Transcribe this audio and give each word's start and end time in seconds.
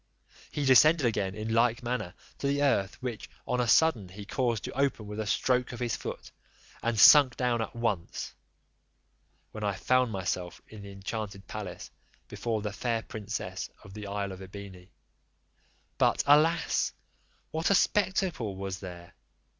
He 0.49 0.65
descended 0.65 1.05
again 1.05 1.35
in 1.35 1.53
like 1.53 1.83
manner 1.83 2.15
to 2.39 2.47
the 2.47 2.63
earth, 2.63 2.99
which 3.03 3.29
on 3.47 3.61
a 3.61 3.67
sudden 3.67 4.09
he 4.09 4.25
caused 4.25 4.63
to 4.63 4.71
open 4.71 5.05
with 5.05 5.19
a 5.19 5.27
stroke 5.27 5.73
of 5.73 5.79
his 5.79 5.95
foot, 5.95 6.31
and 6.81 6.99
sunk 6.99 7.37
down 7.37 7.61
at 7.61 7.75
once, 7.75 8.33
when 9.51 9.63
I 9.63 9.75
found 9.75 10.11
myself 10.11 10.59
in 10.67 10.81
the 10.81 10.91
enchanted 10.91 11.45
palace, 11.47 11.91
before 12.27 12.63
the 12.63 12.73
fair 12.73 13.03
princess 13.03 13.69
of 13.83 13.93
the 13.93 14.07
isle 14.07 14.31
of 14.31 14.41
Ebene. 14.41 14.89
But, 15.99 16.23
alas! 16.25 16.93
what 17.51 17.69
a 17.69 17.75
spectacle 17.75 18.55
was 18.55 18.79
there! 18.79 19.13